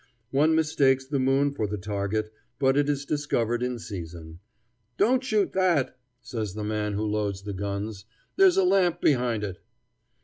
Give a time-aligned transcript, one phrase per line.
[0.31, 4.39] One mistakes the moon for the target, but is discovered in season.
[4.97, 9.59] "Don't shoot that," says the man who loads the guns; "there's a lamp behind it."